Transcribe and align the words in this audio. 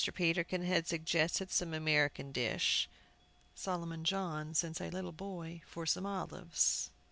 Peterkin 0.15 0.63
had 0.63 0.87
suggested 0.87 1.51
some 1.51 1.75
American 1.75 2.31
dish. 2.31 2.89
Solomon 3.53 4.03
John 4.03 4.55
sent 4.55 4.81
a 4.81 4.89
little 4.89 5.11
boy 5.11 5.61
for 5.67 5.85
some 5.85 6.07
olives. 6.07 6.89